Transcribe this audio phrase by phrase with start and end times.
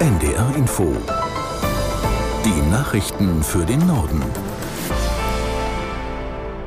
[0.00, 0.96] NDR Info.
[2.42, 4.22] Die Nachrichten für den Norden.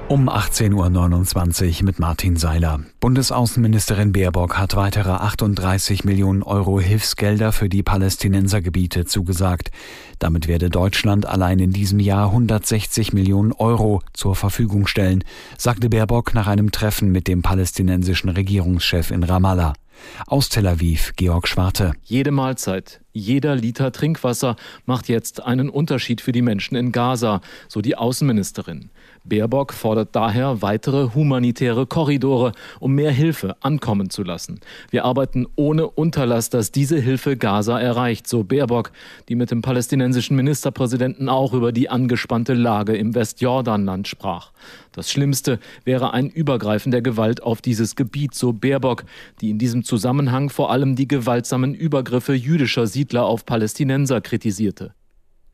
[0.07, 2.81] Um 18.29 Uhr mit Martin Seiler.
[2.99, 9.71] Bundesaußenministerin Baerbock hat weitere 38 Millionen Euro Hilfsgelder für die Palästinensergebiete zugesagt.
[10.20, 15.23] Damit werde Deutschland allein in diesem Jahr 160 Millionen Euro zur Verfügung stellen,
[15.57, 19.73] sagte Baerbock nach einem Treffen mit dem palästinensischen Regierungschef in Ramallah.
[20.27, 21.93] Aus Tel Aviv, Georg Schwarte.
[22.04, 24.55] Jede Mahlzeit, jeder Liter Trinkwasser
[24.86, 28.89] macht jetzt einen Unterschied für die Menschen in Gaza, so die Außenministerin.
[29.25, 34.59] Baerbock fordert daher weitere humanitäre Korridore, um mehr Hilfe ankommen zu lassen.
[34.89, 38.91] Wir arbeiten ohne Unterlass, dass diese Hilfe Gaza erreicht, so Baerbock,
[39.30, 44.52] die mit dem palästinensischen Ministerpräsidenten auch über die angespannte Lage im Westjordanland sprach.
[44.91, 49.05] Das Schlimmste wäre ein Übergreifen der Gewalt auf dieses Gebiet, so Baerbock,
[49.42, 54.94] die in diesem Zusammenhang vor allem die gewaltsamen Übergriffe jüdischer Siedler auf Palästinenser kritisierte.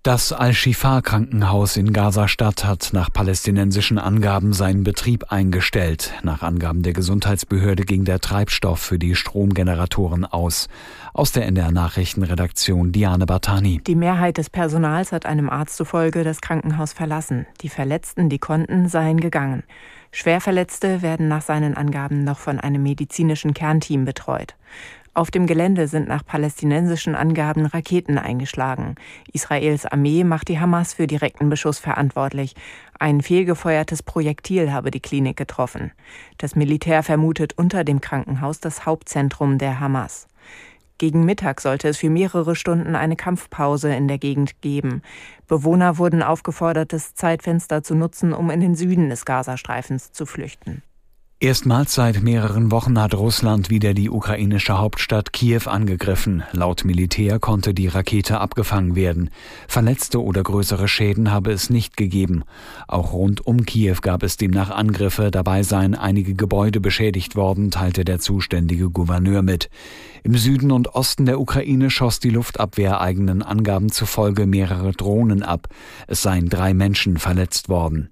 [0.02, 6.14] Das Al-Shifa-Krankenhaus in Gaza-Stadt hat nach palästinensischen Angaben seinen Betrieb eingestellt.
[6.23, 10.69] Nach Angaben der Gesundheitsbehörde ging der Treibstoff für die Stromgeneratoren aus.
[11.14, 13.81] Aus der NDR Nachrichtenredaktion Diane Bartani.
[13.86, 17.45] Die Mehrheit des Personals hat einem Arzt zufolge das Krankenhaus verlassen.
[17.59, 19.63] Die Verletzten, die konnten, seien gegangen.
[20.13, 24.56] Schwerverletzte werden nach seinen Angaben noch von einem medizinischen Kernteam betreut.
[25.13, 28.95] Auf dem Gelände sind nach palästinensischen Angaben Raketen eingeschlagen.
[29.33, 32.55] Israels Armee macht die Hamas für direkten Beschuss verantwortlich.
[32.99, 35.91] Ein fehlgefeuertes Projektil habe die Klinik getroffen.
[36.38, 40.27] Das Militär vermutet unter dem Krankenhaus das Hauptzentrum der Hamas.
[40.99, 45.01] Gegen Mittag sollte es für mehrere Stunden eine Kampfpause in der Gegend geben.
[45.47, 50.83] Bewohner wurden aufgefordert, das Zeitfenster zu nutzen, um in den Süden des Gazastreifens zu flüchten.
[51.41, 56.43] Erstmals seit mehreren Wochen hat Russland wieder die ukrainische Hauptstadt Kiew angegriffen.
[56.51, 59.29] Laut Militär konnte die Rakete abgefangen werden.
[59.65, 62.43] Verletzte oder größere Schäden habe es nicht gegeben.
[62.89, 65.31] Auch rund um Kiew gab es demnach Angriffe.
[65.31, 69.69] Dabei seien einige Gebäude beschädigt worden, teilte der zuständige Gouverneur mit.
[70.23, 75.69] Im Süden und Osten der Ukraine schoss die Luftabwehr eigenen Angaben zufolge mehrere Drohnen ab.
[76.05, 78.09] Es seien drei Menschen verletzt worden.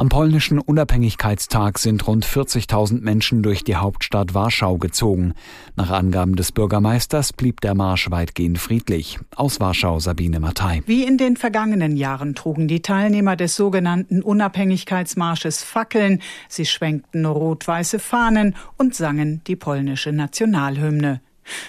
[0.00, 5.34] Am polnischen Unabhängigkeitstag sind rund 40.000 Menschen durch die Hauptstadt Warschau gezogen.
[5.76, 9.18] Nach Angaben des Bürgermeisters blieb der Marsch weitgehend friedlich.
[9.36, 10.80] Aus Warschau Sabine Mattei.
[10.86, 17.98] Wie in den vergangenen Jahren trugen die Teilnehmer des sogenannten Unabhängigkeitsmarsches Fackeln, sie schwenkten rot-weiße
[17.98, 21.20] Fahnen und sangen die polnische Nationalhymne.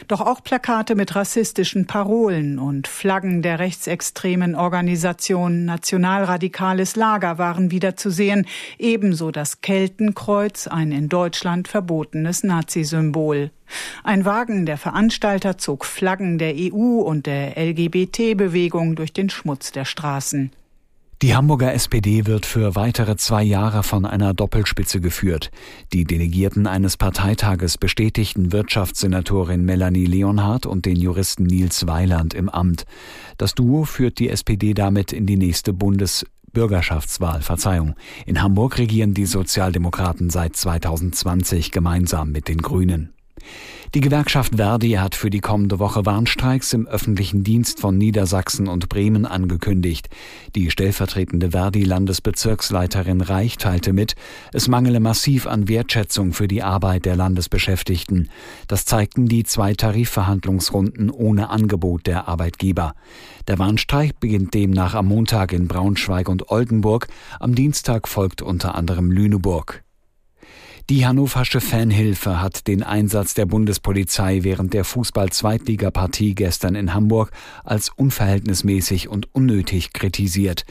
[0.07, 7.95] Doch auch Plakate mit rassistischen Parolen und Flaggen der rechtsextremen Organisation Nationalradikales Lager waren wieder
[7.95, 8.45] zu sehen,
[8.77, 13.51] ebenso das Keltenkreuz, ein in Deutschland verbotenes Nazisymbol.
[14.03, 19.85] Ein Wagen der Veranstalter zog Flaggen der EU und der LGBT-Bewegung durch den Schmutz der
[19.85, 20.51] Straßen.
[21.21, 25.51] Die Hamburger SPD wird für weitere zwei Jahre von einer Doppelspitze geführt.
[25.93, 32.85] Die Delegierten eines Parteitages bestätigten Wirtschaftssenatorin Melanie Leonhardt und den Juristen Nils Weiland im Amt.
[33.37, 37.43] Das Duo führt die SPD damit in die nächste Bundesbürgerschaftswahl.
[37.43, 37.93] Verzeihung.
[38.25, 43.13] In Hamburg regieren die Sozialdemokraten seit 2020 gemeinsam mit den Grünen.
[43.93, 48.87] Die Gewerkschaft Verdi hat für die kommende Woche Warnstreiks im öffentlichen Dienst von Niedersachsen und
[48.87, 50.07] Bremen angekündigt.
[50.55, 54.15] Die stellvertretende Verdi-Landesbezirksleiterin Reich teilte mit,
[54.53, 58.29] es mangele massiv an Wertschätzung für die Arbeit der Landesbeschäftigten.
[58.67, 62.95] Das zeigten die zwei Tarifverhandlungsrunden ohne Angebot der Arbeitgeber.
[63.49, 67.09] Der Warnstreik beginnt demnach am Montag in Braunschweig und Oldenburg,
[67.41, 69.83] am Dienstag folgt unter anderem Lüneburg.
[70.89, 77.31] Die Hannoversche Fanhilfe hat den Einsatz der Bundespolizei während der Fußball-Zweitligapartie gestern in Hamburg
[77.63, 80.65] als unverhältnismäßig und unnötig kritisiert.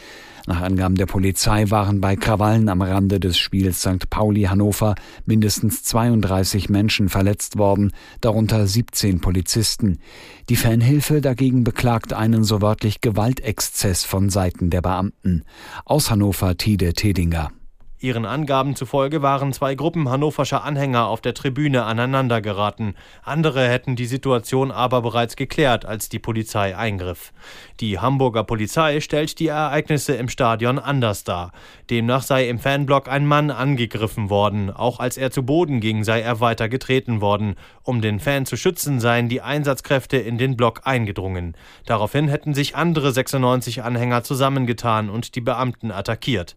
[0.47, 4.11] Nach Angaben der Polizei waren bei Krawallen am Rande des Spiels St.
[4.11, 4.95] Pauli Hannover
[5.25, 10.01] mindestens 32 Menschen verletzt worden, darunter 17 Polizisten.
[10.49, 15.45] Die Fanhilfe dagegen beklagt einen so wörtlich Gewaltexzess von Seiten der Beamten.
[15.85, 17.53] Aus Hannover Tide Tedinger.
[18.03, 22.95] Ihren Angaben zufolge waren zwei Gruppen hannoverscher Anhänger auf der Tribüne aneinandergeraten.
[23.23, 27.35] Andere hätten die Situation aber bereits geklärt, als die Polizei eingriff.
[27.79, 31.53] Die Hamburger Polizei stellt die Ereignisse im Stadion anders dar.
[31.91, 34.71] Demnach sei im Fanblock ein Mann angegriffen worden.
[34.71, 37.57] Auch als er zu Boden ging, sei er weiter getreten worden.
[37.83, 41.55] Um den Fan zu schützen, seien die Einsatzkräfte in den Block eingedrungen.
[41.85, 46.57] Daraufhin hätten sich andere 96 Anhänger zusammengetan und die Beamten attackiert.